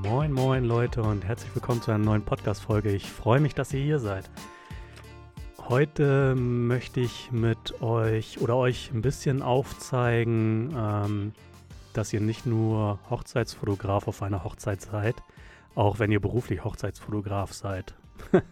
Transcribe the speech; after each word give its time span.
Moin, 0.00 0.32
moin 0.32 0.64
Leute 0.64 1.02
und 1.02 1.22
herzlich 1.22 1.54
willkommen 1.54 1.82
zu 1.82 1.90
einer 1.90 2.02
neuen 2.02 2.24
Podcast-Folge. 2.24 2.90
Ich 2.92 3.10
freue 3.10 3.40
mich, 3.40 3.54
dass 3.54 3.74
ihr 3.74 3.82
hier 3.82 3.98
seid. 3.98 4.30
Heute 5.58 6.34
möchte 6.34 7.00
ich 7.00 7.30
mit 7.30 7.82
euch 7.82 8.40
oder 8.40 8.56
euch 8.56 8.90
ein 8.90 9.02
bisschen 9.02 9.42
aufzeigen, 9.42 10.74
ähm, 10.74 11.32
dass 11.92 12.10
ihr 12.14 12.20
nicht 12.20 12.46
nur 12.46 13.00
Hochzeitsfotograf 13.10 14.08
auf 14.08 14.22
einer 14.22 14.44
Hochzeit 14.44 14.80
seid, 14.80 15.16
auch 15.74 15.98
wenn 15.98 16.10
ihr 16.10 16.20
beruflich 16.20 16.64
Hochzeitsfotograf 16.64 17.52
seid. 17.52 17.94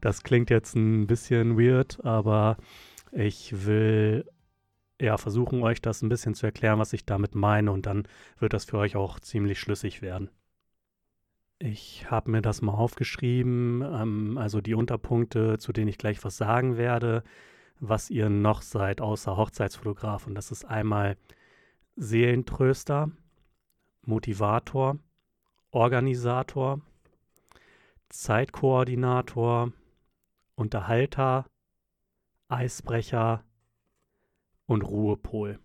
das 0.00 0.22
klingt 0.22 0.48
jetzt 0.48 0.76
ein 0.76 1.08
bisschen 1.08 1.58
weird, 1.58 2.04
aber 2.04 2.56
ich 3.10 3.66
will 3.66 4.30
ja 5.00 5.18
versuchen, 5.18 5.64
euch 5.64 5.82
das 5.82 6.02
ein 6.02 6.08
bisschen 6.08 6.34
zu 6.34 6.46
erklären, 6.46 6.78
was 6.78 6.92
ich 6.92 7.04
damit 7.04 7.34
meine 7.34 7.72
und 7.72 7.84
dann 7.84 8.06
wird 8.38 8.52
das 8.52 8.64
für 8.64 8.78
euch 8.78 8.94
auch 8.94 9.18
ziemlich 9.18 9.58
schlüssig 9.58 10.00
werden. 10.00 10.30
Ich 11.66 12.10
habe 12.10 12.30
mir 12.30 12.42
das 12.42 12.60
mal 12.60 12.74
aufgeschrieben, 12.74 13.80
ähm, 13.80 14.36
also 14.36 14.60
die 14.60 14.74
Unterpunkte, 14.74 15.56
zu 15.56 15.72
denen 15.72 15.88
ich 15.88 15.96
gleich 15.96 16.22
was 16.22 16.36
sagen 16.36 16.76
werde, 16.76 17.24
was 17.80 18.10
ihr 18.10 18.28
noch 18.28 18.60
seid 18.60 19.00
außer 19.00 19.38
Hochzeitsfotograf. 19.38 20.26
Und 20.26 20.34
das 20.34 20.50
ist 20.50 20.66
einmal 20.66 21.16
Seelentröster, 21.96 23.10
Motivator, 24.02 24.98
Organisator, 25.70 26.82
Zeitkoordinator, 28.10 29.72
Unterhalter, 30.56 31.46
Eisbrecher 32.48 33.42
und 34.66 34.82
Ruhepol. 34.82 35.58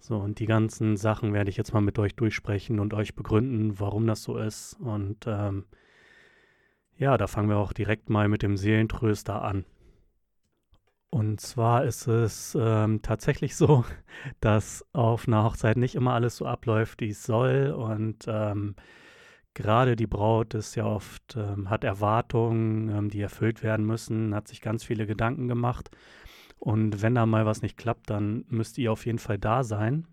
So, 0.00 0.16
und 0.16 0.38
die 0.38 0.46
ganzen 0.46 0.96
Sachen 0.96 1.34
werde 1.34 1.50
ich 1.50 1.58
jetzt 1.58 1.74
mal 1.74 1.82
mit 1.82 1.98
euch 1.98 2.16
durchsprechen 2.16 2.80
und 2.80 2.94
euch 2.94 3.14
begründen, 3.14 3.78
warum 3.78 4.06
das 4.06 4.22
so 4.22 4.38
ist. 4.38 4.74
Und 4.80 5.26
ähm, 5.26 5.66
ja, 6.96 7.18
da 7.18 7.26
fangen 7.26 7.50
wir 7.50 7.58
auch 7.58 7.74
direkt 7.74 8.08
mal 8.08 8.26
mit 8.28 8.42
dem 8.42 8.56
Seelentröster 8.56 9.42
an. 9.42 9.66
Und 11.10 11.40
zwar 11.40 11.84
ist 11.84 12.06
es 12.06 12.56
ähm, 12.58 13.02
tatsächlich 13.02 13.56
so, 13.56 13.84
dass 14.40 14.86
auf 14.94 15.28
einer 15.28 15.44
Hochzeit 15.44 15.76
nicht 15.76 15.96
immer 15.96 16.14
alles 16.14 16.36
so 16.36 16.46
abläuft, 16.46 17.02
wie 17.02 17.10
es 17.10 17.22
soll. 17.24 17.70
Und 17.76 18.24
ähm, 18.26 18.76
gerade 19.52 19.96
die 19.96 20.06
Braut 20.06 20.54
ist 20.54 20.76
ja 20.76 20.86
oft, 20.86 21.36
ähm, 21.36 21.68
hat 21.68 21.84
Erwartungen, 21.84 22.88
ähm, 22.88 23.10
die 23.10 23.20
erfüllt 23.20 23.62
werden 23.62 23.84
müssen, 23.84 24.34
hat 24.34 24.48
sich 24.48 24.62
ganz 24.62 24.82
viele 24.82 25.06
Gedanken 25.06 25.46
gemacht. 25.46 25.90
Und 26.60 27.00
wenn 27.00 27.14
da 27.14 27.24
mal 27.26 27.46
was 27.46 27.62
nicht 27.62 27.78
klappt, 27.78 28.10
dann 28.10 28.44
müsst 28.48 28.76
ihr 28.78 28.92
auf 28.92 29.06
jeden 29.06 29.18
Fall 29.18 29.38
da 29.38 29.64
sein, 29.64 30.06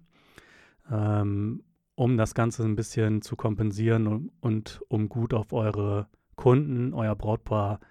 ähm, 0.90 1.64
um 1.96 2.18
das 2.18 2.34
Ganze 2.34 2.64
ein 2.64 2.76
bisschen 2.76 3.22
zu 3.22 3.36
kompensieren 3.36 4.08
und, 4.08 4.32
und, 4.40 4.82
um 4.88 5.10
gut 5.10 5.34
auf 5.34 5.52
eure 5.52 6.08
Kunden, 6.36 6.94
euer 6.94 7.16
Brautpaar 7.16 7.82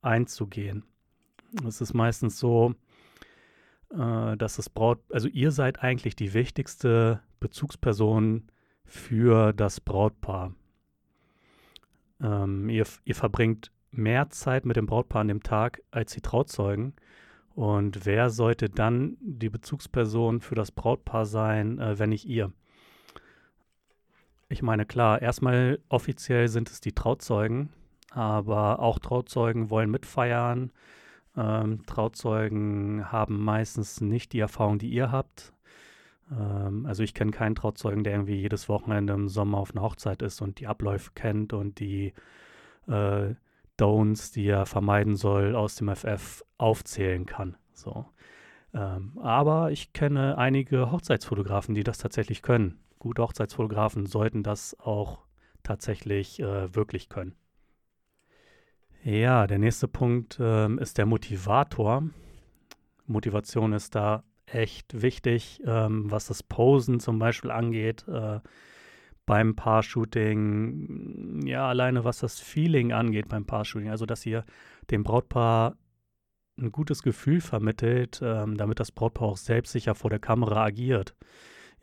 einzugehen. 0.00 0.84
Es 1.66 1.80
ist 1.80 1.92
meistens 1.92 2.38
so, 2.38 2.74
äh, 3.90 4.36
dass 4.36 4.56
das 4.56 4.70
Braut, 4.70 5.00
also 5.10 5.28
ihr 5.28 5.50
seid 5.50 5.82
eigentlich 5.82 6.14
die 6.14 6.34
wichtigste 6.34 7.20
Bezugsperson 7.40 8.44
für 8.84 9.52
das 9.52 9.80
Brautpaar. 9.80 10.54
Ähm, 12.20 12.68
ihr, 12.68 12.86
ihr 13.04 13.14
verbringt 13.14 13.72
mehr 13.90 14.30
Zeit 14.30 14.66
mit 14.66 14.76
dem 14.76 14.86
Brautpaar 14.86 15.22
an 15.22 15.28
dem 15.28 15.42
Tag 15.42 15.82
als 15.90 16.12
die 16.12 16.20
Trauzeugen. 16.20 16.94
Und 17.54 18.04
wer 18.04 18.30
sollte 18.30 18.68
dann 18.68 19.16
die 19.20 19.48
Bezugsperson 19.48 20.40
für 20.40 20.56
das 20.56 20.72
Brautpaar 20.72 21.24
sein, 21.24 21.78
äh, 21.78 21.98
wenn 21.98 22.10
nicht 22.10 22.26
ihr? 22.26 22.52
Ich 24.48 24.62
meine, 24.62 24.84
klar, 24.86 25.22
erstmal 25.22 25.78
offiziell 25.88 26.48
sind 26.48 26.70
es 26.70 26.80
die 26.80 26.92
Trauzeugen, 26.92 27.70
aber 28.10 28.80
auch 28.80 28.98
Trauzeugen 28.98 29.70
wollen 29.70 29.90
mitfeiern. 29.90 30.72
Ähm, 31.36 31.86
Trauzeugen 31.86 33.10
haben 33.10 33.42
meistens 33.42 34.00
nicht 34.00 34.32
die 34.32 34.40
Erfahrung, 34.40 34.78
die 34.78 34.90
ihr 34.90 35.10
habt. 35.10 35.52
Ähm, 36.30 36.86
also 36.86 37.02
ich 37.02 37.14
kenne 37.14 37.30
keinen 37.30 37.54
Trauzeugen, 37.54 38.04
der 38.04 38.14
irgendwie 38.14 38.36
jedes 38.36 38.68
Wochenende 38.68 39.12
im 39.12 39.28
Sommer 39.28 39.58
auf 39.58 39.72
einer 39.72 39.82
Hochzeit 39.82 40.22
ist 40.22 40.40
und 40.42 40.60
die 40.60 40.66
Abläufe 40.66 41.12
kennt 41.14 41.52
und 41.52 41.80
die 41.80 42.12
äh, 42.88 43.34
Don'ts, 43.78 44.32
die 44.32 44.46
er 44.46 44.66
vermeiden 44.66 45.16
soll, 45.16 45.54
aus 45.54 45.76
dem 45.76 45.88
FF 45.94 46.42
aufzählen 46.58 47.26
kann. 47.26 47.56
So. 47.72 48.06
Ähm, 48.72 49.18
aber 49.18 49.70
ich 49.70 49.92
kenne 49.92 50.38
einige 50.38 50.90
Hochzeitsfotografen, 50.90 51.74
die 51.74 51.84
das 51.84 51.98
tatsächlich 51.98 52.42
können. 52.42 52.80
Gute 52.98 53.22
Hochzeitsfotografen 53.22 54.06
sollten 54.06 54.42
das 54.42 54.78
auch 54.80 55.18
tatsächlich 55.62 56.40
äh, 56.40 56.74
wirklich 56.74 57.08
können. 57.08 57.34
Ja, 59.02 59.46
der 59.46 59.58
nächste 59.58 59.86
Punkt 59.86 60.40
äh, 60.40 60.74
ist 60.76 60.98
der 60.98 61.06
Motivator. 61.06 62.04
Motivation 63.06 63.72
ist 63.74 63.94
da 63.94 64.24
echt 64.46 65.02
wichtig, 65.02 65.60
ähm, 65.66 66.10
was 66.10 66.26
das 66.26 66.42
Posen 66.42 67.00
zum 67.00 67.18
Beispiel 67.18 67.50
angeht. 67.50 68.06
Äh, 68.08 68.40
beim 69.26 69.56
Paar-Shooting, 69.56 71.46
ja, 71.46 71.68
alleine 71.68 72.04
was 72.04 72.18
das 72.18 72.40
Feeling 72.40 72.92
angeht 72.92 73.28
beim 73.28 73.46
Paar-Shooting, 73.46 73.90
also 73.90 74.06
dass 74.06 74.26
ihr 74.26 74.44
dem 74.90 75.02
Brautpaar 75.02 75.76
ein 76.58 76.70
gutes 76.70 77.02
Gefühl 77.02 77.40
vermittelt, 77.40 78.20
ähm, 78.22 78.56
damit 78.56 78.80
das 78.80 78.92
Brautpaar 78.92 79.28
auch 79.28 79.36
selbstsicher 79.36 79.94
vor 79.94 80.10
der 80.10 80.20
Kamera 80.20 80.64
agiert. 80.64 81.16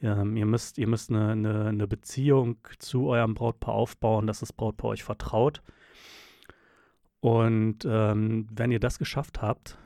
Ähm, 0.02 0.36
ihr 0.38 0.46
müsst, 0.46 0.78
ihr 0.78 0.88
müsst 0.88 1.10
eine, 1.10 1.32
eine, 1.32 1.66
eine, 1.66 1.88
Beziehung 1.88 2.58
zu 2.80 3.08
eurem 3.08 3.34
Brautpaar 3.34 3.76
aufbauen, 3.76 4.28
dass 4.28 4.40
das 4.40 4.54
Brautpaar 4.54 4.92
euch 4.92 5.04
vertraut. 5.04 5.62
Und 7.20 7.86
ähm, 7.86 8.48
wenn 8.52 8.72
ihr 8.72 8.80
das 8.80 8.98
geschafft 8.98 9.42
habt, 9.42 9.78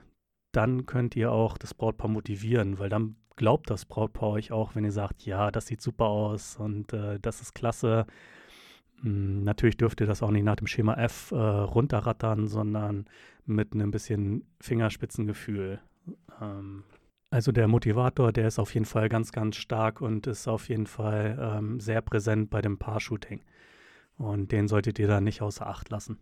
dann 0.56 0.86
könnt 0.86 1.16
ihr 1.16 1.32
auch 1.32 1.58
das 1.58 1.74
Brautpaar 1.74 2.10
motivieren, 2.10 2.80
weil 2.80 2.90
dann 2.90 3.16
glaubt 3.36 3.70
das 3.70 3.86
Brautpaar 3.86 4.30
euch 4.30 4.52
auch, 4.52 4.76
wenn 4.76 4.86
ihr 4.86 4.92
sagt, 4.92 5.26
ja, 5.26 5.52
das 5.52 5.68
sieht 5.68 5.82
super 5.82 6.06
aus 6.06 6.56
und 6.58 6.94
äh, 6.94 7.20
das 7.20 7.42
ist 7.42 7.54
klasse. 7.54 8.06
Hm, 9.02 9.44
natürlich 9.44 9.78
dürft 9.78 10.02
ihr 10.02 10.08
das 10.08 10.24
auch 10.24 10.32
nicht 10.32 10.44
nach 10.44 10.56
dem 10.56 10.68
Schema 10.68 10.96
F 10.96 11.32
äh, 11.32 11.36
runterrattern, 11.36 12.48
sondern 12.48 13.06
mit 13.46 13.74
einem 13.74 13.92
bisschen 13.92 14.46
Fingerspitzengefühl. 14.62 15.80
Ähm, 16.42 16.84
also 17.30 17.52
der 17.52 17.68
Motivator, 17.68 18.32
der 18.32 18.48
ist 18.48 18.60
auf 18.60 18.74
jeden 18.74 18.86
Fall 18.86 19.10
ganz, 19.10 19.32
ganz 19.32 19.58
stark 19.58 20.00
und 20.00 20.28
ist 20.28 20.48
auf 20.48 20.70
jeden 20.70 20.88
Fall 20.88 21.38
ähm, 21.40 21.80
sehr 21.80 22.02
präsent 22.02 22.50
bei 22.50 22.62
dem 22.62 22.78
Paar-Shooting. 22.78 23.42
Und 24.18 24.54
den 24.54 24.70
solltet 24.70 25.00
ihr 25.00 25.08
da 25.08 25.20
nicht 25.20 25.42
außer 25.42 25.68
Acht 25.68 25.90
lassen. 25.90 26.18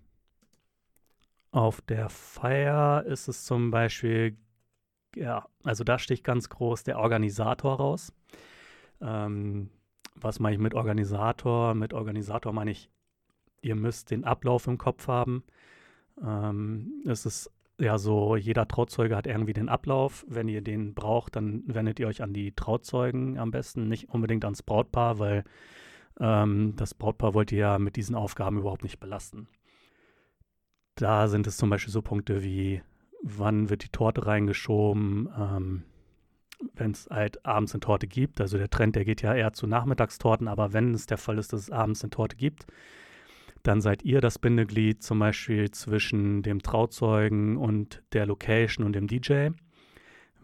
Auf 1.53 1.81
der 1.81 2.09
Feier 2.09 3.05
ist 3.05 3.27
es 3.27 3.45
zum 3.45 3.71
Beispiel 3.71 4.35
ja, 5.15 5.45
also 5.63 5.83
da 5.83 5.99
sticht 5.99 6.23
ganz 6.23 6.49
groß 6.49 6.83
der 6.83 6.99
Organisator 6.99 7.75
raus. 7.75 8.13
Ähm, 9.01 9.69
was 10.15 10.39
meine 10.39 10.55
ich 10.55 10.61
mit 10.61 10.73
Organisator? 10.73 11.75
Mit 11.75 11.93
Organisator 11.93 12.53
meine 12.53 12.71
ich, 12.71 12.89
ihr 13.61 13.75
müsst 13.75 14.11
den 14.11 14.23
Ablauf 14.23 14.67
im 14.67 14.77
Kopf 14.77 15.07
haben. 15.07 15.43
Ähm, 16.23 17.03
es 17.05 17.25
ist 17.25 17.51
ja 17.79 17.97
so, 17.97 18.35
jeder 18.35 18.67
Trauzeuge 18.67 19.15
hat 19.15 19.27
irgendwie 19.27 19.53
den 19.53 19.69
Ablauf. 19.69 20.25
Wenn 20.27 20.47
ihr 20.47 20.61
den 20.61 20.93
braucht, 20.93 21.35
dann 21.35 21.63
wendet 21.67 21.99
ihr 21.99 22.07
euch 22.07 22.21
an 22.21 22.33
die 22.33 22.53
Trauzeugen 22.53 23.37
am 23.37 23.51
besten, 23.51 23.87
nicht 23.87 24.09
unbedingt 24.09 24.45
ans 24.45 24.63
Brautpaar, 24.63 25.19
weil 25.19 25.43
ähm, 26.19 26.75
das 26.75 26.93
Brautpaar 26.93 27.33
wollt 27.33 27.51
ihr 27.51 27.59
ja 27.59 27.79
mit 27.79 27.95
diesen 27.95 28.15
Aufgaben 28.15 28.59
überhaupt 28.59 28.83
nicht 28.83 28.99
belasten. 28.99 29.47
Da 30.95 31.27
sind 31.27 31.47
es 31.47 31.57
zum 31.57 31.69
Beispiel 31.69 31.91
so 31.91 32.01
Punkte 32.01 32.43
wie 32.43 32.81
wann 33.23 33.69
wird 33.69 33.83
die 33.83 33.89
Torte 33.89 34.25
reingeschoben, 34.25 35.29
ähm, 35.37 35.83
wenn 36.75 36.91
es 36.91 37.07
halt 37.09 37.45
abends 37.45 37.73
eine 37.73 37.79
Torte 37.79 38.07
gibt. 38.07 38.41
Also 38.41 38.57
der 38.57 38.69
Trend, 38.69 38.95
der 38.95 39.05
geht 39.05 39.21
ja 39.21 39.33
eher 39.33 39.53
zu 39.53 39.65
Nachmittagstorten, 39.65 40.47
aber 40.47 40.73
wenn 40.73 40.93
es 40.93 41.05
der 41.05 41.17
Fall 41.17 41.37
ist, 41.37 41.53
dass 41.53 41.61
es 41.61 41.71
abends 41.71 42.03
eine 42.03 42.11
Torte 42.11 42.35
gibt, 42.35 42.67
dann 43.63 43.79
seid 43.81 44.03
ihr 44.03 44.19
das 44.19 44.39
Bindeglied 44.39 45.01
zum 45.01 45.19
Beispiel 45.19 45.71
zwischen 45.71 46.43
dem 46.43 46.61
Trauzeugen 46.61 47.57
und 47.57 48.03
der 48.11 48.25
Location 48.25 48.85
und 48.85 48.93
dem 48.93 49.07
DJ, 49.07 49.49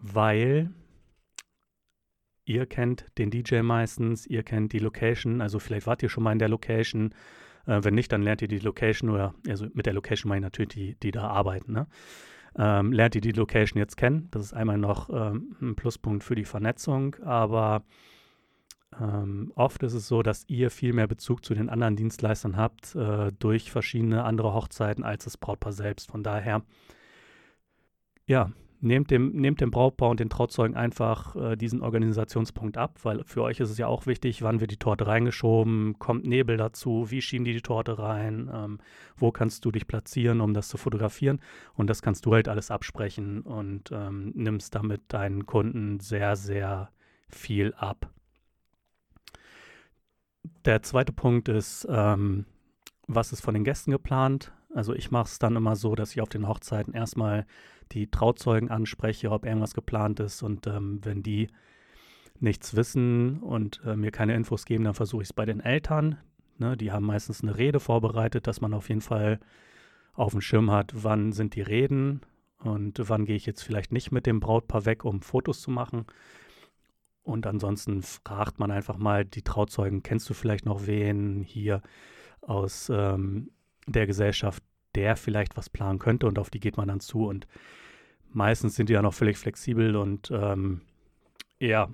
weil 0.00 0.70
ihr 2.46 2.64
kennt 2.64 3.06
den 3.18 3.30
DJ 3.30 3.60
meistens, 3.60 4.26
ihr 4.26 4.42
kennt 4.42 4.72
die 4.72 4.78
Location, 4.78 5.42
also 5.42 5.58
vielleicht 5.58 5.86
wart 5.86 6.02
ihr 6.02 6.08
schon 6.08 6.24
mal 6.24 6.32
in 6.32 6.38
der 6.38 6.48
Location. 6.48 7.14
Äh, 7.66 7.80
wenn 7.82 7.94
nicht, 7.94 8.12
dann 8.12 8.22
lernt 8.22 8.42
ihr 8.42 8.48
die 8.48 8.58
Location 8.58 9.10
oder, 9.10 9.34
also 9.48 9.66
mit 9.74 9.86
der 9.86 9.92
Location 9.92 10.28
meine 10.28 10.40
ich 10.40 10.44
natürlich 10.44 10.68
die, 10.68 10.94
die 10.96 11.10
da 11.10 11.28
arbeiten. 11.28 11.72
Ne? 11.72 11.86
ähm, 12.58 12.92
lernt 12.92 13.14
ihr 13.14 13.20
die 13.20 13.32
Location 13.32 13.78
jetzt 13.78 13.96
kennen. 13.96 14.28
Das 14.30 14.42
ist 14.42 14.52
einmal 14.52 14.78
noch 14.78 15.08
ähm, 15.10 15.56
ein 15.60 15.76
Pluspunkt 15.76 16.24
für 16.24 16.34
die 16.34 16.44
Vernetzung, 16.44 17.16
aber 17.24 17.84
ähm, 19.00 19.52
oft 19.54 19.82
ist 19.82 19.94
es 19.94 20.08
so, 20.08 20.22
dass 20.22 20.44
ihr 20.48 20.70
viel 20.70 20.92
mehr 20.92 21.06
Bezug 21.06 21.44
zu 21.44 21.54
den 21.54 21.68
anderen 21.68 21.96
Dienstleistern 21.96 22.56
habt 22.56 22.94
äh, 22.96 23.30
durch 23.38 23.70
verschiedene 23.70 24.24
andere 24.24 24.52
Hochzeiten 24.52 25.04
als 25.04 25.24
das 25.24 25.36
Brautpaar 25.36 25.72
selbst. 25.72 26.10
Von 26.10 26.22
daher, 26.22 26.62
ja, 28.26 28.50
nehmt 28.80 29.10
dem, 29.10 29.32
nehmt 29.32 29.60
dem 29.60 29.70
Brautpaar 29.70 30.10
und 30.10 30.20
den 30.20 30.30
Trauzeugen 30.30 30.76
einfach 30.76 31.36
äh, 31.36 31.56
diesen 31.56 31.82
Organisationspunkt 31.82 32.76
ab, 32.76 32.98
weil 33.02 33.22
für 33.24 33.42
euch 33.42 33.60
ist 33.60 33.70
es 33.70 33.78
ja 33.78 33.86
auch 33.86 34.06
wichtig, 34.06 34.42
wann 34.42 34.60
wird 34.60 34.70
die 34.70 34.78
Torte 34.78 35.06
reingeschoben, 35.06 35.98
kommt 35.98 36.26
Nebel 36.26 36.56
dazu, 36.56 37.10
wie 37.10 37.22
schieben 37.22 37.44
die 37.44 37.52
die 37.52 37.62
Torte 37.62 37.98
rein, 37.98 38.50
ähm, 38.52 38.78
wo 39.16 39.30
kannst 39.30 39.64
du 39.64 39.70
dich 39.70 39.86
platzieren, 39.86 40.40
um 40.40 40.54
das 40.54 40.68
zu 40.68 40.78
fotografieren 40.78 41.40
und 41.74 41.88
das 41.88 42.02
kannst 42.02 42.24
du 42.26 42.32
halt 42.32 42.48
alles 42.48 42.70
absprechen 42.70 43.42
und 43.42 43.92
ähm, 43.92 44.32
nimmst 44.34 44.74
damit 44.74 45.02
deinen 45.08 45.46
Kunden 45.46 46.00
sehr, 46.00 46.36
sehr 46.36 46.90
viel 47.28 47.74
ab. 47.74 48.10
Der 50.64 50.82
zweite 50.82 51.12
Punkt 51.12 51.48
ist, 51.48 51.86
ähm, 51.90 52.46
was 53.06 53.32
ist 53.32 53.40
von 53.40 53.54
den 53.54 53.64
Gästen 53.64 53.90
geplant? 53.90 54.52
Also 54.74 54.94
ich 54.94 55.10
mache 55.10 55.24
es 55.26 55.38
dann 55.38 55.56
immer 55.56 55.74
so, 55.76 55.94
dass 55.94 56.12
ich 56.12 56.20
auf 56.20 56.28
den 56.28 56.46
Hochzeiten 56.46 56.94
erstmal 56.94 57.44
die 57.92 58.10
Trauzeugen 58.10 58.70
anspreche, 58.70 59.30
ob 59.30 59.44
irgendwas 59.44 59.74
geplant 59.74 60.20
ist. 60.20 60.42
Und 60.42 60.66
ähm, 60.66 61.00
wenn 61.02 61.22
die 61.22 61.48
nichts 62.38 62.74
wissen 62.74 63.40
und 63.40 63.80
äh, 63.84 63.96
mir 63.96 64.10
keine 64.10 64.34
Infos 64.34 64.64
geben, 64.64 64.84
dann 64.84 64.94
versuche 64.94 65.22
ich 65.22 65.28
es 65.28 65.32
bei 65.32 65.44
den 65.44 65.60
Eltern. 65.60 66.18
Ne, 66.58 66.76
die 66.76 66.92
haben 66.92 67.06
meistens 67.06 67.42
eine 67.42 67.56
Rede 67.56 67.80
vorbereitet, 67.80 68.46
dass 68.46 68.60
man 68.60 68.74
auf 68.74 68.88
jeden 68.88 69.00
Fall 69.00 69.40
auf 70.12 70.32
dem 70.32 70.40
Schirm 70.40 70.70
hat, 70.70 70.92
wann 70.94 71.32
sind 71.32 71.54
die 71.54 71.62
Reden 71.62 72.20
und 72.58 73.00
wann 73.08 73.24
gehe 73.24 73.36
ich 73.36 73.46
jetzt 73.46 73.62
vielleicht 73.62 73.92
nicht 73.92 74.12
mit 74.12 74.26
dem 74.26 74.40
Brautpaar 74.40 74.84
weg, 74.84 75.04
um 75.04 75.22
Fotos 75.22 75.62
zu 75.62 75.70
machen. 75.70 76.04
Und 77.22 77.46
ansonsten 77.46 78.02
fragt 78.02 78.58
man 78.58 78.70
einfach 78.70 78.98
mal 78.98 79.24
die 79.24 79.42
Trauzeugen, 79.42 80.02
kennst 80.02 80.28
du 80.28 80.34
vielleicht 80.34 80.66
noch 80.66 80.86
wen 80.86 81.42
hier 81.42 81.80
aus 82.40 82.90
ähm, 82.92 83.50
der 83.86 84.06
Gesellschaft, 84.06 84.62
der 84.94 85.16
vielleicht 85.16 85.56
was 85.56 85.70
planen 85.70 85.98
könnte 85.98 86.26
und 86.26 86.38
auf 86.38 86.50
die 86.50 86.60
geht 86.60 86.76
man 86.76 86.88
dann 86.88 87.00
zu 87.00 87.26
und 87.26 87.46
meistens 88.32 88.74
sind 88.74 88.88
die 88.88 88.94
ja 88.94 89.02
noch 89.02 89.14
völlig 89.14 89.38
flexibel 89.38 89.96
und 89.96 90.30
ähm, 90.30 90.82
ja, 91.58 91.88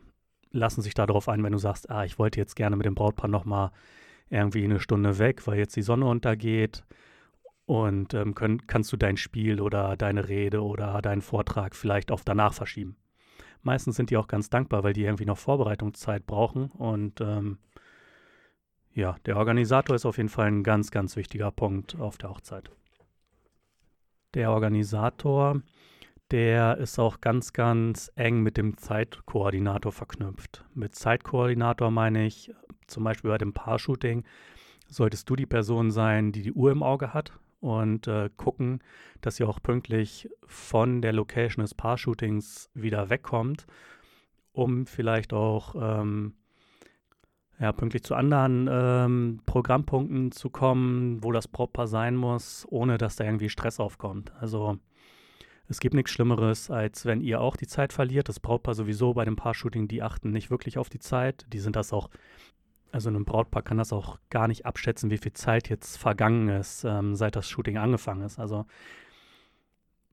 lassen 0.50 0.82
sich 0.82 0.94
darauf 0.94 1.28
ein, 1.28 1.42
wenn 1.42 1.52
du 1.52 1.58
sagst, 1.58 1.90
ah, 1.90 2.04
ich 2.04 2.18
wollte 2.18 2.40
jetzt 2.40 2.56
gerne 2.56 2.76
mit 2.76 2.86
dem 2.86 2.94
Brautpaar 2.94 3.28
nochmal 3.28 3.70
irgendwie 4.30 4.64
eine 4.64 4.80
Stunde 4.80 5.18
weg, 5.18 5.46
weil 5.46 5.58
jetzt 5.58 5.76
die 5.76 5.82
Sonne 5.82 6.06
untergeht 6.06 6.84
und 7.66 8.14
ähm, 8.14 8.34
können, 8.34 8.66
kannst 8.66 8.92
du 8.92 8.96
dein 8.96 9.16
Spiel 9.16 9.60
oder 9.60 9.96
deine 9.96 10.28
Rede 10.28 10.62
oder 10.62 11.00
deinen 11.02 11.22
Vortrag 11.22 11.74
vielleicht 11.74 12.10
auf 12.10 12.24
danach 12.24 12.54
verschieben. 12.54 12.96
Meistens 13.62 13.96
sind 13.96 14.10
die 14.10 14.16
auch 14.16 14.28
ganz 14.28 14.48
dankbar, 14.48 14.84
weil 14.84 14.92
die 14.92 15.04
irgendwie 15.04 15.26
noch 15.26 15.38
Vorbereitungszeit 15.38 16.26
brauchen 16.26 16.70
und 16.70 17.20
ähm, 17.20 17.58
ja, 18.94 19.16
der 19.26 19.36
Organisator 19.36 19.94
ist 19.94 20.06
auf 20.06 20.16
jeden 20.16 20.30
Fall 20.30 20.46
ein 20.46 20.62
ganz, 20.62 20.90
ganz 20.90 21.16
wichtiger 21.16 21.50
Punkt 21.50 21.96
auf 22.00 22.16
der 22.16 22.30
Hochzeit. 22.30 22.70
Der 24.34 24.50
Organisator, 24.50 25.60
der 26.30 26.78
ist 26.78 26.98
auch 26.98 27.20
ganz, 27.20 27.52
ganz 27.52 28.10
eng 28.16 28.42
mit 28.42 28.56
dem 28.56 28.76
Zeitkoordinator 28.76 29.92
verknüpft. 29.92 30.64
Mit 30.74 30.94
Zeitkoordinator 30.94 31.90
meine 31.90 32.26
ich 32.26 32.52
zum 32.86 33.04
Beispiel 33.04 33.30
bei 33.30 33.38
dem 33.38 33.52
Paar-Shooting, 33.52 34.24
solltest 34.88 35.28
du 35.28 35.36
die 35.36 35.46
Person 35.46 35.90
sein, 35.90 36.32
die 36.32 36.42
die 36.42 36.52
Uhr 36.52 36.70
im 36.70 36.82
Auge 36.82 37.14
hat 37.14 37.32
und 37.60 38.06
äh, 38.06 38.30
gucken, 38.36 38.80
dass 39.20 39.40
ihr 39.40 39.48
auch 39.48 39.60
pünktlich 39.62 40.28
von 40.46 41.02
der 41.02 41.12
Location 41.12 41.62
des 41.62 41.74
Paar-Shootings 41.74 42.70
wieder 42.74 43.10
wegkommt, 43.10 43.66
um 44.52 44.86
vielleicht 44.86 45.32
auch 45.32 45.74
ähm, 45.78 46.34
ja, 47.58 47.72
pünktlich 47.72 48.02
zu 48.02 48.14
anderen 48.14 48.68
ähm, 48.70 49.40
Programmpunkten 49.46 50.32
zu 50.32 50.50
kommen, 50.50 51.22
wo 51.22 51.32
das 51.32 51.48
Brautpaar 51.48 51.86
sein 51.86 52.14
muss, 52.14 52.66
ohne 52.68 52.98
dass 52.98 53.16
da 53.16 53.24
irgendwie 53.24 53.48
Stress 53.48 53.80
aufkommt. 53.80 54.32
Also 54.40 54.78
es 55.68 55.80
gibt 55.80 55.94
nichts 55.94 56.12
Schlimmeres, 56.12 56.70
als 56.70 57.06
wenn 57.06 57.20
ihr 57.20 57.40
auch 57.40 57.56
die 57.56 57.66
Zeit 57.66 57.92
verliert. 57.92 58.28
Das 58.28 58.40
Brautpaar 58.40 58.74
sowieso 58.74 59.14
bei 59.14 59.24
dem 59.24 59.36
Paar-Shooting, 59.36 59.88
die 59.88 60.02
achten 60.02 60.30
nicht 60.30 60.50
wirklich 60.50 60.78
auf 60.78 60.88
die 60.88 61.00
Zeit. 61.00 61.46
Die 61.52 61.58
sind 61.58 61.76
das 61.76 61.92
auch, 61.92 62.08
also 62.92 63.10
ein 63.10 63.24
Brautpaar 63.24 63.62
kann 63.62 63.78
das 63.78 63.92
auch 63.92 64.18
gar 64.30 64.46
nicht 64.46 64.64
abschätzen, 64.64 65.10
wie 65.10 65.18
viel 65.18 65.32
Zeit 65.32 65.68
jetzt 65.68 65.96
vergangen 65.96 66.48
ist, 66.48 66.84
ähm, 66.84 67.16
seit 67.16 67.34
das 67.34 67.48
Shooting 67.48 67.78
angefangen 67.78 68.22
ist. 68.22 68.38
Also 68.38 68.66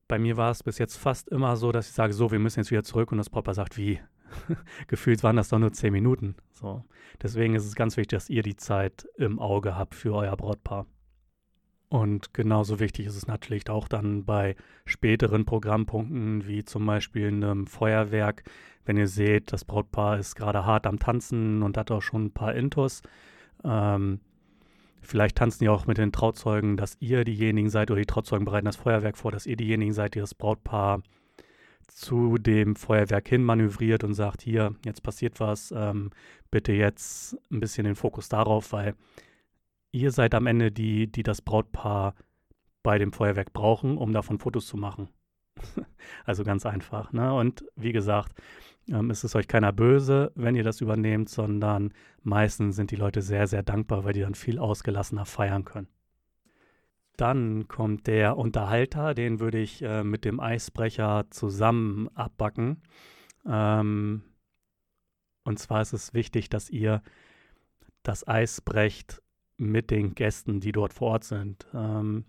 bei 0.08 0.18
mir 0.18 0.36
war 0.36 0.50
es 0.50 0.62
bis 0.62 0.78
jetzt 0.78 0.96
fast 0.96 1.28
immer 1.28 1.56
so, 1.56 1.72
dass 1.72 1.88
ich 1.88 1.94
sage, 1.94 2.12
so, 2.12 2.30
wir 2.30 2.38
müssen 2.38 2.60
jetzt 2.60 2.70
wieder 2.70 2.84
zurück 2.84 3.12
und 3.12 3.18
das 3.18 3.30
Brautpaar 3.30 3.54
sagt, 3.54 3.76
wie? 3.76 4.00
Gefühlt 4.88 5.22
waren 5.22 5.36
das 5.36 5.48
doch 5.48 5.58
nur 5.58 5.72
zehn 5.72 5.92
Minuten. 5.92 6.34
So. 6.50 6.84
Deswegen 7.22 7.54
ist 7.54 7.64
es 7.64 7.76
ganz 7.76 7.96
wichtig, 7.96 8.16
dass 8.18 8.28
ihr 8.28 8.42
die 8.42 8.56
Zeit 8.56 9.06
im 9.16 9.38
Auge 9.38 9.76
habt 9.76 9.94
für 9.94 10.14
euer 10.14 10.36
Brautpaar. 10.36 10.86
Und 11.94 12.34
genauso 12.34 12.80
wichtig 12.80 13.06
ist 13.06 13.14
es 13.14 13.28
natürlich 13.28 13.70
auch 13.70 13.86
dann 13.86 14.24
bei 14.24 14.56
späteren 14.84 15.44
Programmpunkten, 15.44 16.44
wie 16.44 16.64
zum 16.64 16.84
Beispiel 16.86 17.28
einem 17.28 17.68
Feuerwerk, 17.68 18.42
wenn 18.84 18.96
ihr 18.96 19.06
seht, 19.06 19.52
das 19.52 19.64
Brautpaar 19.64 20.18
ist 20.18 20.34
gerade 20.34 20.66
hart 20.66 20.88
am 20.88 20.98
Tanzen 20.98 21.62
und 21.62 21.76
hat 21.76 21.92
auch 21.92 22.02
schon 22.02 22.24
ein 22.24 22.32
paar 22.32 22.52
Intos. 22.52 23.02
Ähm, 23.62 24.18
vielleicht 25.02 25.36
tanzen 25.36 25.62
die 25.62 25.68
auch 25.68 25.86
mit 25.86 25.98
den 25.98 26.10
Trauzeugen, 26.10 26.76
dass 26.76 26.96
ihr 26.98 27.22
diejenigen 27.22 27.70
seid, 27.70 27.92
oder 27.92 28.00
die 28.00 28.06
Trauzeugen 28.06 28.44
bereiten 28.44 28.66
das 28.66 28.74
Feuerwerk 28.74 29.16
vor, 29.16 29.30
dass 29.30 29.46
ihr 29.46 29.54
diejenigen 29.54 29.92
seid, 29.92 30.16
die 30.16 30.20
das 30.20 30.34
Brautpaar 30.34 31.00
zu 31.86 32.38
dem 32.38 32.74
Feuerwerk 32.74 33.28
hin 33.28 33.44
manövriert 33.44 34.02
und 34.02 34.14
sagt, 34.14 34.42
hier, 34.42 34.74
jetzt 34.84 35.04
passiert 35.04 35.38
was, 35.38 35.70
ähm, 35.70 36.10
bitte 36.50 36.72
jetzt 36.72 37.36
ein 37.52 37.60
bisschen 37.60 37.84
den 37.84 37.94
Fokus 37.94 38.28
darauf, 38.28 38.72
weil 38.72 38.96
ihr 39.94 40.10
seid 40.10 40.34
am 40.34 40.46
Ende 40.46 40.72
die, 40.72 41.10
die 41.10 41.22
das 41.22 41.40
Brautpaar 41.40 42.14
bei 42.82 42.98
dem 42.98 43.12
Feuerwerk 43.12 43.52
brauchen, 43.52 43.96
um 43.96 44.12
davon 44.12 44.38
Fotos 44.38 44.66
zu 44.66 44.76
machen. 44.76 45.08
also 46.24 46.42
ganz 46.42 46.66
einfach. 46.66 47.12
Ne? 47.12 47.32
Und 47.32 47.64
wie 47.76 47.92
gesagt, 47.92 48.36
ähm, 48.90 49.10
ist 49.10 49.22
es 49.22 49.36
euch 49.36 49.46
keiner 49.46 49.72
böse, 49.72 50.32
wenn 50.34 50.56
ihr 50.56 50.64
das 50.64 50.80
übernehmt, 50.80 51.28
sondern 51.28 51.94
meistens 52.22 52.76
sind 52.76 52.90
die 52.90 52.96
Leute 52.96 53.22
sehr, 53.22 53.46
sehr 53.46 53.62
dankbar, 53.62 54.04
weil 54.04 54.12
die 54.12 54.20
dann 54.20 54.34
viel 54.34 54.58
ausgelassener 54.58 55.24
feiern 55.24 55.64
können. 55.64 55.88
Dann 57.16 57.68
kommt 57.68 58.08
der 58.08 58.36
Unterhalter, 58.36 59.14
den 59.14 59.38
würde 59.38 59.58
ich 59.58 59.80
äh, 59.80 60.02
mit 60.02 60.24
dem 60.24 60.40
Eisbrecher 60.40 61.26
zusammen 61.30 62.08
abbacken. 62.16 62.82
Ähm, 63.46 64.24
und 65.44 65.58
zwar 65.60 65.82
ist 65.82 65.92
es 65.92 66.14
wichtig, 66.14 66.48
dass 66.48 66.68
ihr 66.68 67.00
das 68.02 68.26
Eis 68.26 68.60
brecht 68.60 69.22
mit 69.56 69.90
den 69.90 70.14
Gästen, 70.14 70.60
die 70.60 70.72
dort 70.72 70.92
vor 70.92 71.12
Ort 71.12 71.24
sind. 71.24 71.66
Ähm, 71.74 72.24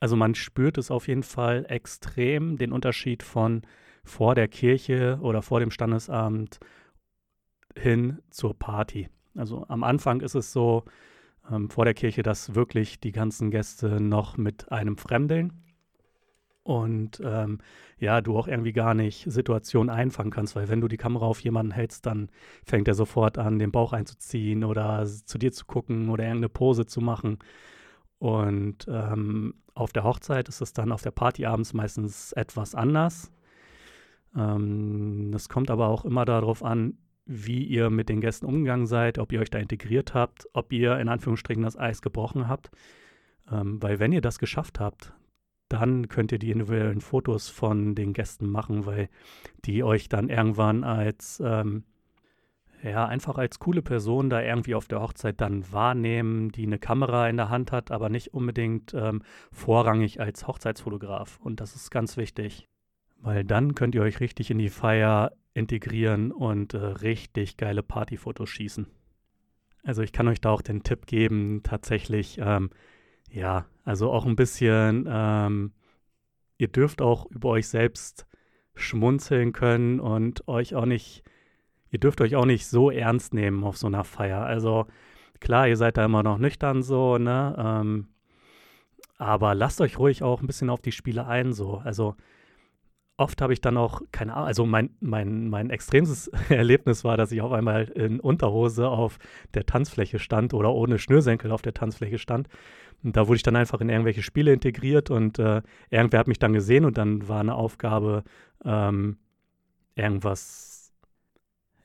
also 0.00 0.16
man 0.16 0.34
spürt 0.34 0.78
es 0.78 0.90
auf 0.90 1.08
jeden 1.08 1.22
Fall 1.22 1.64
extrem, 1.68 2.56
den 2.56 2.72
Unterschied 2.72 3.22
von 3.22 3.62
vor 4.04 4.34
der 4.34 4.48
Kirche 4.48 5.18
oder 5.22 5.42
vor 5.42 5.60
dem 5.60 5.70
Standesamt 5.70 6.58
hin 7.78 8.18
zur 8.30 8.58
Party. 8.58 9.08
Also 9.36 9.64
am 9.68 9.84
Anfang 9.84 10.20
ist 10.20 10.34
es 10.34 10.52
so, 10.52 10.84
ähm, 11.50 11.70
vor 11.70 11.84
der 11.84 11.94
Kirche, 11.94 12.22
dass 12.22 12.54
wirklich 12.54 13.00
die 13.00 13.12
ganzen 13.12 13.50
Gäste 13.50 14.00
noch 14.00 14.36
mit 14.36 14.70
einem 14.70 14.96
Fremdeln 14.96 15.52
und 16.64 17.20
ähm, 17.24 17.58
ja, 17.98 18.20
du 18.20 18.36
auch 18.36 18.46
irgendwie 18.46 18.72
gar 18.72 18.94
nicht 18.94 19.24
Situationen 19.30 19.90
einfangen 19.90 20.30
kannst, 20.30 20.54
weil 20.54 20.68
wenn 20.68 20.80
du 20.80 20.88
die 20.88 20.96
Kamera 20.96 21.26
auf 21.26 21.40
jemanden 21.40 21.72
hältst, 21.72 22.06
dann 22.06 22.30
fängt 22.64 22.88
er 22.88 22.94
sofort 22.94 23.38
an, 23.38 23.58
den 23.58 23.72
Bauch 23.72 23.92
einzuziehen 23.92 24.62
oder 24.64 25.04
zu 25.04 25.38
dir 25.38 25.52
zu 25.52 25.64
gucken 25.66 26.08
oder 26.08 26.24
irgendeine 26.24 26.48
Pose 26.48 26.86
zu 26.86 27.00
machen. 27.00 27.38
Und 28.18 28.86
ähm, 28.88 29.54
auf 29.74 29.92
der 29.92 30.04
Hochzeit 30.04 30.48
ist 30.48 30.60
es 30.60 30.72
dann 30.72 30.92
auf 30.92 31.02
der 31.02 31.10
Party 31.10 31.46
abends 31.46 31.72
meistens 31.72 32.32
etwas 32.32 32.76
anders. 32.76 33.32
Ähm, 34.36 35.30
das 35.32 35.48
kommt 35.48 35.70
aber 35.70 35.88
auch 35.88 36.04
immer 36.04 36.24
darauf 36.24 36.62
an, 36.62 36.98
wie 37.24 37.64
ihr 37.64 37.90
mit 37.90 38.08
den 38.08 38.20
Gästen 38.20 38.46
umgegangen 38.46 38.86
seid, 38.86 39.18
ob 39.18 39.32
ihr 39.32 39.40
euch 39.40 39.50
da 39.50 39.58
integriert 39.58 40.14
habt, 40.14 40.48
ob 40.52 40.72
ihr 40.72 40.98
in 40.98 41.08
Anführungsstrichen 41.08 41.62
das 41.62 41.76
Eis 41.76 42.02
gebrochen 42.02 42.46
habt. 42.46 42.70
Ähm, 43.50 43.82
weil 43.82 43.98
wenn 43.98 44.12
ihr 44.12 44.20
das 44.20 44.38
geschafft 44.38 44.78
habt, 44.78 45.12
dann 45.72 46.08
könnt 46.08 46.32
ihr 46.32 46.38
die 46.38 46.50
individuellen 46.50 47.00
Fotos 47.00 47.48
von 47.48 47.94
den 47.94 48.12
Gästen 48.12 48.48
machen, 48.48 48.84
weil 48.84 49.08
die 49.64 49.82
euch 49.82 50.08
dann 50.10 50.28
irgendwann 50.28 50.84
als, 50.84 51.42
ähm, 51.44 51.84
ja, 52.82 53.06
einfach 53.06 53.38
als 53.38 53.58
coole 53.58 53.80
Person 53.80 54.28
da 54.28 54.42
irgendwie 54.42 54.74
auf 54.74 54.86
der 54.86 55.00
Hochzeit 55.00 55.40
dann 55.40 55.70
wahrnehmen, 55.72 56.50
die 56.50 56.66
eine 56.66 56.78
Kamera 56.78 57.28
in 57.28 57.38
der 57.38 57.48
Hand 57.48 57.72
hat, 57.72 57.90
aber 57.90 58.10
nicht 58.10 58.34
unbedingt 58.34 58.92
ähm, 58.92 59.22
vorrangig 59.50 60.20
als 60.20 60.46
Hochzeitsfotograf. 60.46 61.38
Und 61.40 61.60
das 61.60 61.74
ist 61.74 61.90
ganz 61.90 62.18
wichtig, 62.18 62.68
weil 63.16 63.44
dann 63.44 63.74
könnt 63.74 63.94
ihr 63.94 64.02
euch 64.02 64.20
richtig 64.20 64.50
in 64.50 64.58
die 64.58 64.68
Feier 64.68 65.32
integrieren 65.54 66.32
und 66.32 66.74
äh, 66.74 66.78
richtig 66.78 67.56
geile 67.56 67.82
Partyfotos 67.82 68.50
schießen. 68.50 68.86
Also 69.84 70.02
ich 70.02 70.12
kann 70.12 70.28
euch 70.28 70.40
da 70.40 70.50
auch 70.50 70.62
den 70.62 70.82
Tipp 70.82 71.06
geben, 71.06 71.62
tatsächlich, 71.62 72.38
ähm, 72.40 72.70
ja, 73.32 73.64
also 73.84 74.10
auch 74.10 74.26
ein 74.26 74.36
bisschen, 74.36 75.06
ähm, 75.08 75.72
ihr 76.58 76.68
dürft 76.68 77.02
auch 77.02 77.26
über 77.30 77.50
euch 77.50 77.68
selbst 77.68 78.26
schmunzeln 78.74 79.52
können 79.52 80.00
und 80.00 80.46
euch 80.48 80.74
auch 80.74 80.86
nicht, 80.86 81.24
ihr 81.90 81.98
dürft 81.98 82.20
euch 82.20 82.36
auch 82.36 82.44
nicht 82.44 82.66
so 82.66 82.90
ernst 82.90 83.34
nehmen 83.34 83.64
auf 83.64 83.76
so 83.76 83.86
einer 83.86 84.04
Feier. 84.04 84.44
Also 84.44 84.86
klar, 85.40 85.68
ihr 85.68 85.76
seid 85.76 85.96
da 85.96 86.04
immer 86.04 86.22
noch 86.22 86.38
nüchtern 86.38 86.82
so, 86.82 87.18
ne? 87.18 87.54
Ähm, 87.58 88.08
aber 89.18 89.54
lasst 89.54 89.80
euch 89.80 89.98
ruhig 89.98 90.22
auch 90.22 90.40
ein 90.40 90.46
bisschen 90.46 90.70
auf 90.70 90.80
die 90.80 90.92
Spiele 90.92 91.26
ein, 91.26 91.52
so. 91.52 91.76
Also 91.84 92.16
oft 93.16 93.40
habe 93.40 93.52
ich 93.52 93.60
dann 93.60 93.76
auch, 93.76 94.02
keine 94.10 94.34
Ahnung, 94.34 94.46
also 94.46 94.66
mein, 94.66 94.90
mein, 95.00 95.48
mein 95.48 95.70
extremes 95.70 96.28
Erlebnis 96.48 97.04
war, 97.04 97.16
dass 97.16 97.32
ich 97.32 97.40
auf 97.40 97.52
einmal 97.52 97.84
in 97.84 98.20
Unterhose 98.20 98.88
auf 98.88 99.18
der 99.54 99.64
Tanzfläche 99.64 100.18
stand 100.18 100.54
oder 100.54 100.72
ohne 100.72 100.98
Schnürsenkel 100.98 101.52
auf 101.52 101.62
der 101.62 101.74
Tanzfläche 101.74 102.18
stand. 102.18 102.48
Und 103.02 103.16
da 103.16 103.26
wurde 103.26 103.36
ich 103.36 103.42
dann 103.42 103.56
einfach 103.56 103.80
in 103.80 103.88
irgendwelche 103.88 104.22
Spiele 104.22 104.52
integriert 104.52 105.10
und 105.10 105.38
äh, 105.38 105.62
irgendwer 105.90 106.20
hat 106.20 106.28
mich 106.28 106.38
dann 106.38 106.52
gesehen 106.52 106.84
und 106.84 106.98
dann 106.98 107.28
war 107.28 107.40
eine 107.40 107.54
Aufgabe, 107.54 108.22
ähm, 108.64 109.18
irgendwas, 109.94 110.92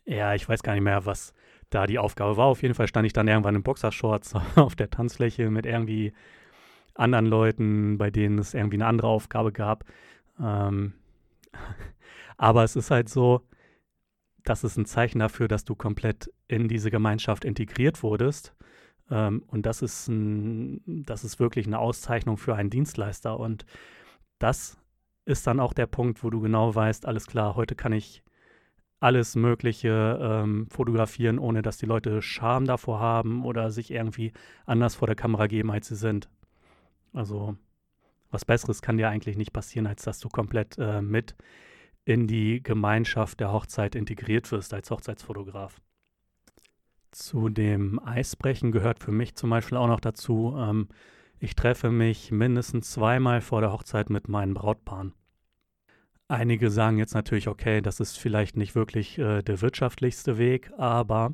ja, 0.06 0.36
ich 0.36 0.48
weiß 0.48 0.64
gar 0.64 0.74
nicht 0.74 0.84
mehr, 0.84 1.06
was 1.06 1.34
da 1.70 1.88
die 1.88 2.00
Aufgabe 2.00 2.38
war. 2.38 2.46
Auf 2.46 2.62
jeden 2.62 2.76
Fall 2.76 2.88
stand 2.88 3.06
ich 3.06 3.14
dann 3.14 3.28
irgendwann 3.28 3.56
in 3.56 3.64
Boxershorts 3.64 4.36
auf 4.56 4.76
der 4.76 4.90
Tanzfläche 4.90 5.50
mit 5.50 5.66
irgendwie 5.66 6.14
anderen 6.94 7.26
Leuten, 7.26 7.98
bei 7.98 8.10
denen 8.10 8.40
es 8.40 8.54
irgendwie 8.54 8.78
eine 8.78 8.88
andere 8.88 9.08
Aufgabe 9.08 9.52
gab. 9.52 9.86
Ähm, 10.40 10.94
aber 12.38 12.64
es 12.64 12.76
ist 12.76 12.92
halt 12.92 13.10
so, 13.10 13.42
das 14.44 14.64
ist 14.64 14.78
ein 14.78 14.86
Zeichen 14.86 15.20
dafür, 15.20 15.48
dass 15.48 15.66
du 15.66 15.76
komplett 15.76 16.32
in 16.48 16.68
diese 16.68 16.90
Gemeinschaft 16.90 17.44
integriert 17.44 18.02
wurdest. 18.02 18.56
Ähm, 19.10 19.44
und 19.48 19.66
das 19.66 19.82
ist, 19.82 20.08
ein, 20.08 20.82
das 21.06 21.24
ist 21.24 21.40
wirklich 21.40 21.68
eine 21.68 21.80
Auszeichnung 21.80 22.38
für 22.38 22.56
einen 22.56 22.70
Dienstleister. 22.70 23.40
Und 23.40 23.66
das 24.40 24.78
ist 25.26 25.48
dann 25.48 25.60
auch 25.60 25.74
der 25.74 25.88
Punkt, 25.88 26.24
wo 26.24 26.30
du 26.30 26.42
genau 26.42 26.74
weißt, 26.74 27.06
alles 27.06 27.28
klar, 27.28 27.56
heute 27.56 27.76
kann 27.76 27.94
ich 27.94 28.24
alles 29.00 29.36
Mögliche 29.36 30.20
ähm, 30.22 30.68
fotografieren, 30.70 31.38
ohne 31.38 31.62
dass 31.62 31.78
die 31.78 31.86
Leute 31.86 32.22
Scham 32.22 32.66
davor 32.66 33.00
haben 33.00 33.46
oder 33.46 33.70
sich 33.70 33.92
irgendwie 33.92 34.34
anders 34.66 34.96
vor 34.96 35.08
der 35.08 35.16
Kamera 35.16 35.48
geben, 35.48 35.70
als 35.72 35.88
sie 35.88 35.96
sind. 35.96 36.30
Also 37.14 37.56
was 38.32 38.46
Besseres 38.46 38.82
kann 38.82 38.98
dir 38.98 39.10
eigentlich 39.10 39.38
nicht 39.38 39.54
passieren, 39.54 39.88
als 39.88 40.04
dass 40.04 40.20
du 40.20 40.30
komplett 40.30 40.78
äh, 40.78 41.02
mit 41.02 41.36
in 42.06 42.28
die 42.28 42.64
Gemeinschaft 42.64 43.40
der 43.40 43.52
Hochzeit 43.52 43.96
integriert 43.96 44.52
wirst 44.52 44.74
als 44.74 44.90
Hochzeitsfotograf. 44.90 45.80
Zu 47.12 47.50
dem 47.50 48.00
Eisbrechen 48.04 48.72
gehört 48.72 49.00
für 49.00 49.12
mich 49.12 49.36
zum 49.36 49.50
Beispiel 49.50 49.78
auch 49.78 49.88
noch 49.88 50.00
dazu, 50.00 50.56
ähm, 50.58 50.88
ich 51.40 51.56
treffe 51.56 51.92
mich 51.92 52.32
mindestens 52.32 52.92
zweimal 52.92 53.42
vor 53.42 53.62
der 53.62 53.72
Hochzeit 53.72 54.10
mit 54.10 54.28
meinen 54.28 54.54
Brautpaaren. 54.54 55.14
Einige 56.28 56.72
sagen 56.72 56.98
jetzt 56.98 57.14
natürlich, 57.14 57.48
okay, 57.48 57.82
das 57.82 58.00
ist 58.00 58.18
vielleicht 58.18 58.58
nicht 58.58 58.76
wirklich 58.76 59.18
äh, 59.18 59.42
der 59.44 59.62
wirtschaftlichste 59.62 60.38
Weg, 60.38 60.72
aber 60.78 61.34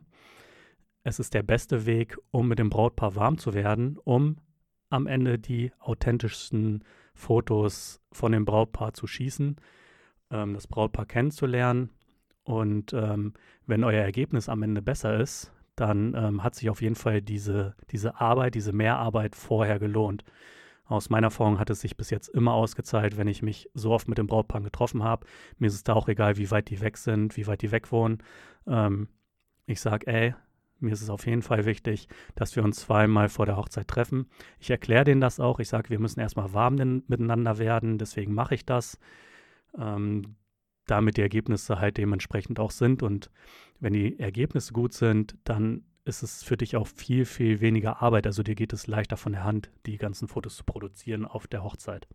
es 1.03 1.19
ist 1.19 1.33
der 1.33 1.43
beste 1.43 1.85
Weg, 1.85 2.17
um 2.31 2.47
mit 2.47 2.59
dem 2.59 2.69
Brautpaar 2.69 3.15
warm 3.15 3.37
zu 3.37 3.53
werden, 3.53 3.97
um 4.03 4.37
am 4.89 5.07
Ende 5.07 5.39
die 5.39 5.71
authentischsten 5.79 6.83
Fotos 7.15 8.01
von 8.11 8.31
dem 8.31 8.45
Brautpaar 8.45 8.93
zu 8.93 9.07
schießen, 9.07 9.55
ähm, 10.29 10.53
das 10.53 10.67
Brautpaar 10.67 11.05
kennenzulernen. 11.05 11.89
Und 12.43 12.93
ähm, 12.93 13.33
wenn 13.65 13.83
euer 13.83 14.03
Ergebnis 14.03 14.49
am 14.49 14.63
Ende 14.63 14.81
besser 14.81 15.19
ist, 15.19 15.51
dann 15.75 16.13
ähm, 16.15 16.43
hat 16.43 16.55
sich 16.55 16.69
auf 16.69 16.81
jeden 16.81 16.95
Fall 16.95 17.21
diese, 17.21 17.75
diese 17.91 18.19
Arbeit, 18.19 18.55
diese 18.55 18.73
Mehrarbeit 18.73 19.35
vorher 19.35 19.79
gelohnt. 19.79 20.23
Aus 20.85 21.09
meiner 21.09 21.27
Erfahrung 21.27 21.59
hat 21.59 21.69
es 21.69 21.81
sich 21.81 21.95
bis 21.97 22.09
jetzt 22.09 22.27
immer 22.27 22.53
ausgezahlt, 22.53 23.17
wenn 23.17 23.27
ich 23.27 23.41
mich 23.41 23.69
so 23.73 23.91
oft 23.91 24.07
mit 24.07 24.17
dem 24.17 24.27
Brautpaar 24.27 24.61
getroffen 24.61 25.03
habe. 25.03 25.25
Mir 25.57 25.67
ist 25.67 25.75
es 25.75 25.83
da 25.83 25.93
auch 25.93 26.07
egal, 26.07 26.37
wie 26.37 26.51
weit 26.51 26.69
die 26.69 26.81
weg 26.81 26.97
sind, 26.97 27.37
wie 27.37 27.47
weit 27.47 27.61
die 27.61 27.71
weg 27.71 27.91
wohnen. 27.91 28.21
Ähm, 28.67 29.07
ich 29.65 29.79
sage, 29.79 30.07
ey, 30.07 30.35
mir 30.79 30.91
ist 30.91 31.01
es 31.01 31.09
auf 31.09 31.25
jeden 31.25 31.41
Fall 31.41 31.65
wichtig, 31.65 32.09
dass 32.35 32.55
wir 32.55 32.63
uns 32.63 32.81
zweimal 32.81 33.29
vor 33.29 33.45
der 33.45 33.55
Hochzeit 33.55 33.87
treffen. 33.87 34.27
Ich 34.59 34.69
erkläre 34.69 35.05
denen 35.05 35.21
das 35.21 35.39
auch. 35.39 35.59
Ich 35.59 35.69
sage, 35.69 35.89
wir 35.89 35.99
müssen 35.99 36.19
erstmal 36.19 36.53
warm 36.53 36.75
miteinander 37.07 37.57
werden. 37.57 37.97
Deswegen 37.97 38.33
mache 38.33 38.55
ich 38.55 38.65
das, 38.65 38.99
ähm, 39.79 40.35
damit 40.85 41.17
die 41.17 41.21
Ergebnisse 41.21 41.79
halt 41.79 41.97
dementsprechend 41.97 42.59
auch 42.59 42.71
sind. 42.71 43.03
Und 43.03 43.29
wenn 43.79 43.93
die 43.93 44.19
Ergebnisse 44.19 44.73
gut 44.73 44.93
sind, 44.93 45.37
dann 45.43 45.83
ist 46.05 46.23
es 46.23 46.43
für 46.43 46.57
dich 46.57 46.75
auch 46.75 46.87
viel, 46.87 47.25
viel 47.25 47.61
weniger 47.61 48.01
Arbeit. 48.01 48.27
Also 48.27 48.43
dir 48.43 48.55
geht 48.55 48.73
es 48.73 48.87
leichter 48.87 49.17
von 49.17 49.33
der 49.33 49.43
Hand, 49.43 49.71
die 49.85 49.97
ganzen 49.97 50.27
Fotos 50.27 50.57
zu 50.57 50.63
produzieren 50.63 51.25
auf 51.25 51.47
der 51.47 51.63
Hochzeit. 51.63 52.07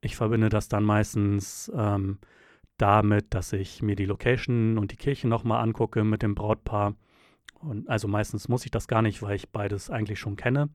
Ich 0.00 0.16
verbinde 0.16 0.48
das 0.48 0.68
dann 0.68 0.84
meistens 0.84 1.70
ähm, 1.74 2.18
damit, 2.76 3.34
dass 3.34 3.52
ich 3.52 3.82
mir 3.82 3.96
die 3.96 4.06
Location 4.06 4.78
und 4.78 4.92
die 4.92 4.96
Kirche 4.96 5.28
nochmal 5.28 5.62
angucke 5.62 6.04
mit 6.04 6.22
dem 6.22 6.34
Brautpaar. 6.34 6.94
Und 7.60 7.88
also 7.88 8.06
meistens 8.06 8.48
muss 8.48 8.64
ich 8.64 8.70
das 8.70 8.86
gar 8.86 9.02
nicht, 9.02 9.22
weil 9.22 9.36
ich 9.36 9.50
beides 9.50 9.90
eigentlich 9.90 10.20
schon 10.20 10.36
kenne. 10.36 10.70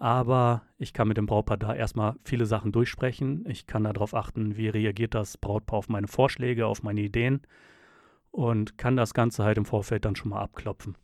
Aber 0.00 0.62
ich 0.78 0.94
kann 0.94 1.08
mit 1.08 1.18
dem 1.18 1.26
Brautpaar 1.26 1.58
da 1.58 1.74
erstmal 1.74 2.14
viele 2.24 2.46
Sachen 2.46 2.72
durchsprechen. 2.72 3.44
Ich 3.46 3.66
kann 3.66 3.84
darauf 3.84 4.14
achten, 4.14 4.56
wie 4.56 4.68
reagiert 4.68 5.14
das 5.14 5.36
Brautpaar 5.36 5.78
auf 5.78 5.88
meine 5.90 6.08
Vorschläge, 6.08 6.66
auf 6.66 6.82
meine 6.82 7.02
Ideen 7.02 7.42
und 8.30 8.78
kann 8.78 8.96
das 8.96 9.12
Ganze 9.12 9.44
halt 9.44 9.58
im 9.58 9.66
Vorfeld 9.66 10.06
dann 10.06 10.16
schon 10.16 10.30
mal 10.30 10.40
abklopfen. 10.40 10.96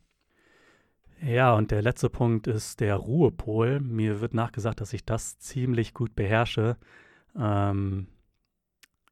Ja, 1.21 1.53
und 1.53 1.69
der 1.69 1.83
letzte 1.83 2.09
Punkt 2.09 2.47
ist 2.47 2.79
der 2.79 2.95
Ruhepol. 2.95 3.79
Mir 3.81 4.19
wird 4.19 4.33
nachgesagt, 4.33 4.81
dass 4.81 4.93
ich 4.93 5.05
das 5.05 5.37
ziemlich 5.37 5.93
gut 5.93 6.15
beherrsche. 6.15 6.77
Ähm, 7.39 8.07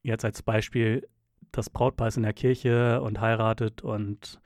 jetzt 0.02 0.24
als 0.24 0.42
Beispiel, 0.42 1.06
das 1.52 1.70
Brautpaar 1.70 2.08
ist 2.08 2.16
in 2.16 2.24
der 2.24 2.32
Kirche 2.32 3.00
und 3.02 3.20
heiratet 3.20 3.82
und 3.82 4.40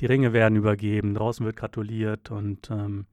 die 0.00 0.06
Ringe 0.06 0.32
werden 0.32 0.56
übergeben, 0.56 1.12
draußen 1.12 1.44
wird 1.44 1.56
gratuliert 1.56 2.30
und 2.30 2.70
ähm, 2.70 3.06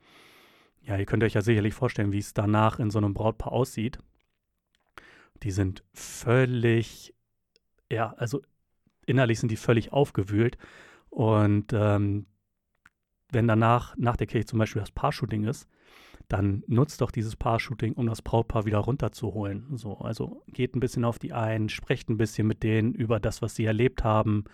ja, 0.86 0.98
ihr 0.98 1.06
könnt 1.06 1.24
euch 1.24 1.34
ja 1.34 1.42
sicherlich 1.42 1.74
vorstellen, 1.74 2.12
wie 2.12 2.20
es 2.20 2.34
danach 2.34 2.80
in 2.80 2.92
so 2.92 3.00
einem 3.00 3.14
Brautpaar 3.14 3.52
aussieht. 3.52 4.00
Die 5.44 5.52
sind 5.52 5.84
völlig, 5.94 7.14
ja, 7.92 8.14
also 8.18 8.42
innerlich 9.06 9.40
sind 9.40 9.50
die 9.52 9.58
völlig 9.58 9.92
aufgewühlt 9.92 10.58
und 11.10 11.74
ähm, 11.74 12.28
wenn 13.32 13.48
danach, 13.48 13.96
nach 13.98 14.16
der 14.16 14.28
Kirche 14.28 14.46
zum 14.46 14.60
Beispiel 14.60 14.80
das 14.80 14.92
Paar-Shooting 14.92 15.44
ist, 15.46 15.68
dann 16.28 16.64
nutzt 16.68 17.02
doch 17.02 17.12
dieses 17.12 17.36
Paar-Shooting, 17.36 17.94
um 17.94 18.08
das 18.08 18.22
Brautpaar 18.22 18.66
wieder 18.66 18.80
runterzuholen. 18.80 19.78
So, 19.78 19.98
also 19.98 20.44
geht 20.48 20.76
ein 20.76 20.80
bisschen 20.80 21.06
auf 21.06 21.20
die 21.20 21.34
ein, 21.34 21.70
sprecht 21.70 22.10
ein 22.10 22.18
bisschen 22.18 22.48
mit 22.48 22.64
denen 22.64 22.94
über 22.94 23.20
das, 23.20 23.42
was 23.42 23.56
sie 23.56 23.66
erlebt 23.66 24.04
haben, 24.04 24.46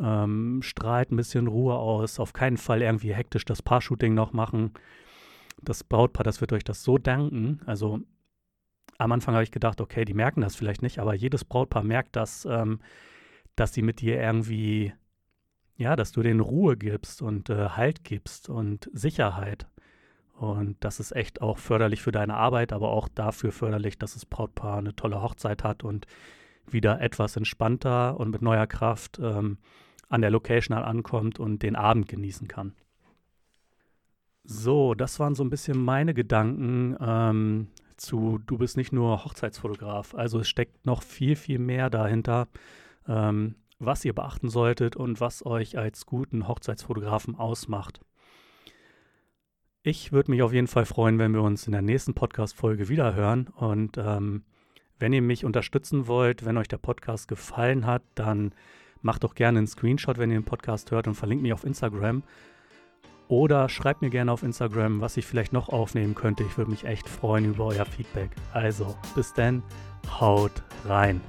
ähm, 0.00 0.60
strahlt 0.62 1.12
ein 1.12 1.16
bisschen 1.16 1.46
Ruhe 1.46 1.74
aus, 1.74 2.18
auf 2.18 2.32
keinen 2.32 2.56
Fall 2.56 2.82
irgendwie 2.82 3.14
hektisch 3.14 3.44
das 3.44 3.62
Paar-Shooting 3.62 4.14
noch 4.14 4.32
machen. 4.32 4.72
Das 5.62 5.84
Brautpaar, 5.84 6.24
das 6.24 6.40
wird 6.40 6.52
euch 6.52 6.64
das 6.64 6.82
so 6.82 6.98
danken. 6.98 7.60
Also 7.66 8.00
am 8.98 9.12
Anfang 9.12 9.34
habe 9.34 9.44
ich 9.44 9.50
gedacht, 9.50 9.80
okay, 9.80 10.04
die 10.04 10.14
merken 10.14 10.40
das 10.40 10.56
vielleicht 10.56 10.82
nicht, 10.82 10.98
aber 10.98 11.14
jedes 11.14 11.44
Brautpaar 11.44 11.84
merkt 11.84 12.16
das, 12.16 12.44
ähm, 12.46 12.80
dass 13.56 13.72
sie 13.72 13.82
mit 13.82 14.00
dir 14.00 14.20
irgendwie, 14.20 14.92
ja, 15.76 15.96
dass 15.96 16.12
du 16.12 16.22
denen 16.22 16.40
Ruhe 16.40 16.76
gibst 16.76 17.22
und 17.22 17.50
äh, 17.50 17.70
Halt 17.70 18.04
gibst 18.04 18.48
und 18.48 18.90
Sicherheit. 18.92 19.66
Und 20.34 20.76
das 20.80 21.00
ist 21.00 21.12
echt 21.12 21.42
auch 21.42 21.58
förderlich 21.58 22.00
für 22.00 22.12
deine 22.12 22.34
Arbeit, 22.34 22.72
aber 22.72 22.90
auch 22.90 23.08
dafür 23.08 23.50
förderlich, 23.50 23.98
dass 23.98 24.14
das 24.14 24.24
Brautpaar 24.24 24.78
eine 24.78 24.94
tolle 24.94 25.20
Hochzeit 25.20 25.64
hat 25.64 25.82
und 25.82 26.06
wieder 26.66 27.00
etwas 27.00 27.36
entspannter 27.36 28.18
und 28.18 28.30
mit 28.30 28.42
neuer 28.42 28.66
Kraft 28.66 29.18
ähm, 29.20 29.58
an 30.08 30.20
der 30.20 30.30
Location 30.30 30.76
ankommt 30.76 31.40
und 31.40 31.62
den 31.62 31.76
Abend 31.76 32.08
genießen 32.08 32.46
kann. 32.46 32.74
So, 34.50 34.94
das 34.94 35.20
waren 35.20 35.34
so 35.34 35.44
ein 35.44 35.50
bisschen 35.50 35.76
meine 35.76 36.14
Gedanken 36.14 36.96
ähm, 37.00 37.68
zu, 37.98 38.40
du 38.46 38.56
bist 38.56 38.78
nicht 38.78 38.94
nur 38.94 39.22
Hochzeitsfotograf. 39.26 40.14
Also 40.14 40.40
es 40.40 40.48
steckt 40.48 40.86
noch 40.86 41.02
viel, 41.02 41.36
viel 41.36 41.58
mehr 41.58 41.90
dahinter, 41.90 42.48
ähm, 43.06 43.56
was 43.78 44.06
ihr 44.06 44.14
beachten 44.14 44.48
solltet 44.48 44.96
und 44.96 45.20
was 45.20 45.44
euch 45.44 45.76
als 45.76 46.06
guten 46.06 46.48
Hochzeitsfotografen 46.48 47.34
ausmacht. 47.34 48.00
Ich 49.82 50.12
würde 50.12 50.30
mich 50.30 50.40
auf 50.40 50.54
jeden 50.54 50.66
Fall 50.66 50.86
freuen, 50.86 51.18
wenn 51.18 51.34
wir 51.34 51.42
uns 51.42 51.66
in 51.66 51.72
der 51.72 51.82
nächsten 51.82 52.14
Podcast-Folge 52.14 52.88
wieder 52.88 53.14
hören. 53.14 53.48
Und 53.48 53.98
ähm, 53.98 54.44
wenn 54.98 55.12
ihr 55.12 55.20
mich 55.20 55.44
unterstützen 55.44 56.06
wollt, 56.06 56.46
wenn 56.46 56.56
euch 56.56 56.68
der 56.68 56.78
Podcast 56.78 57.28
gefallen 57.28 57.84
hat, 57.84 58.02
dann 58.14 58.54
macht 59.02 59.24
doch 59.24 59.34
gerne 59.34 59.58
einen 59.58 59.66
Screenshot, 59.66 60.16
wenn 60.16 60.30
ihr 60.30 60.40
den 60.40 60.46
Podcast 60.46 60.90
hört 60.90 61.06
und 61.06 61.16
verlinkt 61.16 61.42
mich 61.42 61.52
auf 61.52 61.64
Instagram. 61.64 62.22
Oder 63.28 63.68
schreibt 63.68 64.00
mir 64.00 64.10
gerne 64.10 64.32
auf 64.32 64.42
Instagram, 64.42 65.00
was 65.00 65.16
ich 65.18 65.26
vielleicht 65.26 65.52
noch 65.52 65.68
aufnehmen 65.68 66.14
könnte. 66.14 66.44
Ich 66.44 66.56
würde 66.56 66.70
mich 66.70 66.84
echt 66.84 67.08
freuen 67.08 67.44
über 67.44 67.66
euer 67.66 67.84
Feedback. 67.84 68.30
Also, 68.52 68.96
bis 69.14 69.34
dann, 69.34 69.62
haut 70.18 70.62
rein. 70.86 71.20